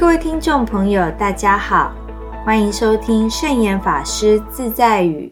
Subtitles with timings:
[0.00, 1.92] 各位听众朋友，大家好，
[2.42, 5.30] 欢迎收听圣严法师自在语。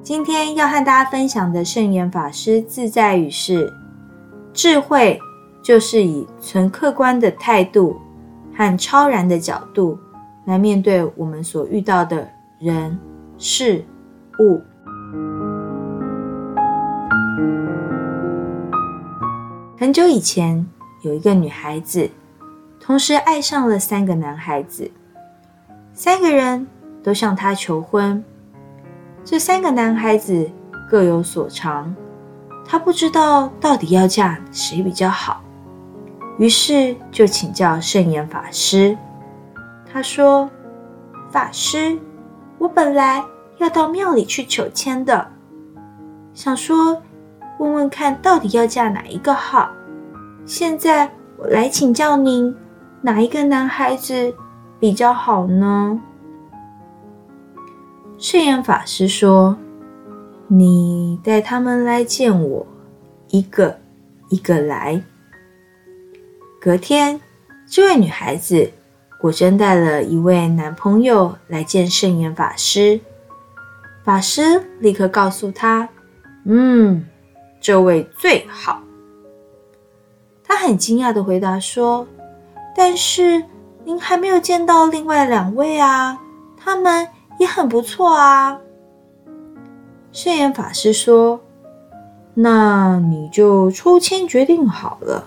[0.00, 3.68] 今天要和大家分享的圣严法师自在语是：
[4.52, 5.18] 智慧
[5.60, 7.96] 就是以纯客观的态度
[8.54, 9.98] 和超然的角度
[10.44, 12.28] 来面对我们所遇到的
[12.60, 12.96] 人
[13.36, 13.84] 事
[14.38, 14.62] 物。
[19.80, 20.66] 很久以前，
[21.02, 22.10] 有一个女孩子，
[22.80, 24.90] 同时爱上了三个男孩子，
[25.92, 26.66] 三个人
[27.00, 28.24] 都向她求婚。
[29.24, 30.50] 这三个男孩子
[30.90, 31.94] 各有所长，
[32.66, 35.44] 她不知道到底要嫁谁比较好，
[36.38, 38.98] 于是就请教圣严法师。
[39.92, 40.50] 他说
[41.30, 41.96] ：“法师，
[42.58, 43.24] 我本来
[43.58, 45.30] 要到庙里去求签的，
[46.34, 47.00] 想说。”
[47.58, 49.70] 问问看到底要嫁哪一个好？
[50.46, 52.54] 现在我来请教您，
[53.02, 54.32] 哪一个男孩子
[54.78, 56.00] 比较好呢？
[58.16, 59.56] 圣严法师说
[60.48, 62.66] ：“你带他们来见我，
[63.28, 63.78] 一个
[64.28, 65.02] 一个来。”
[66.60, 67.20] 隔天，
[67.66, 68.70] 这位女孩子
[69.20, 73.00] 果真带了一位男朋友来见圣严法师。
[74.04, 75.88] 法师立刻告诉他
[76.46, 77.04] ：“嗯。”
[77.60, 78.82] 这位最好，
[80.44, 82.06] 他很惊讶的回答说
[82.74, 83.44] ：“但是
[83.84, 86.18] 您还没有见到另外两位啊，
[86.56, 87.06] 他们
[87.38, 88.58] 也很不错啊。”
[90.12, 91.40] 圣严法师说
[92.32, 95.24] ：“那你就抽签决定好了。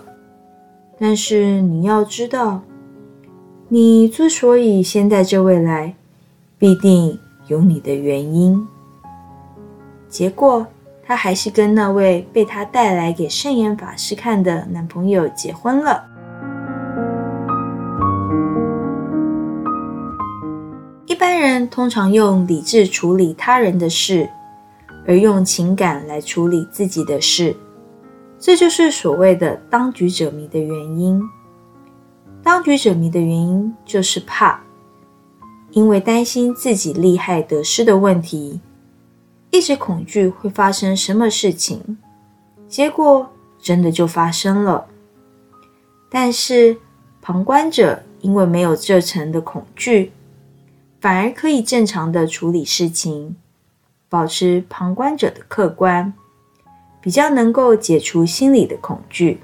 [0.98, 2.62] 但是你要知道，
[3.68, 5.94] 你之所以先带这位来，
[6.58, 8.66] 必定有你的原因。”
[10.08, 10.66] 结果。
[11.04, 16.08] 她还是跟那位被她带来给圣严法师看的男朋友结婚了。
[21.06, 24.28] 一般人通常用理智处理他人的事，
[25.06, 27.54] 而用情感来处理自己的事，
[28.38, 31.22] 这就是所谓的“当局者迷”的原因。
[32.42, 34.60] 当局者迷的原因就是怕，
[35.70, 38.60] 因为担心自己利害得失的问题。
[39.52, 41.98] 一直恐惧会发生什么事情，
[42.66, 43.30] 结果
[43.60, 44.86] 真的就发生了。
[46.10, 46.74] 但是
[47.20, 50.10] 旁观者因为没有这层的恐惧，
[51.02, 53.36] 反而可以正常的处理事情，
[54.08, 56.14] 保持旁观者的客观，
[57.02, 59.38] 比较能够解除心理的恐惧。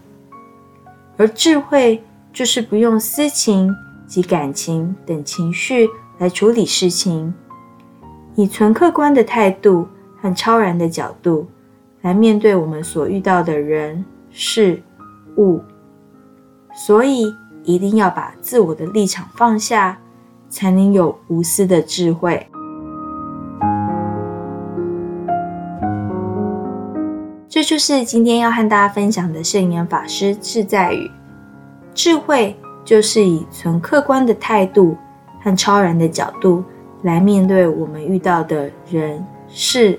[1.19, 2.03] 而智慧
[2.33, 3.71] 就是不用私情
[4.07, 5.87] 及感情等情绪
[6.17, 7.35] 来处理事情，
[8.37, 9.87] 以纯客观的态度。
[10.21, 11.47] 和超然的角度
[12.03, 14.83] 来面对我们所遇到的人事
[15.37, 15.61] 物，
[16.75, 17.35] 所以
[17.65, 19.99] 一定要把自我的立场放下，
[20.49, 22.47] 才能有无私的智慧。
[27.49, 31.11] 这就是今天要和大家分享的圣严法师自在语。
[31.95, 34.97] 智慧就是以纯客观的态度
[35.43, 36.63] 和超然的角度
[37.03, 39.99] 来面对我们遇到的人事。